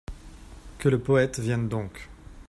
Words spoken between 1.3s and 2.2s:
vienne donc!